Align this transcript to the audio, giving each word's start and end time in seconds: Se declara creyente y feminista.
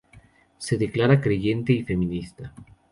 Se 0.57 0.79
declara 0.79 1.21
creyente 1.21 1.73
y 1.73 1.83
feminista. 1.83 2.51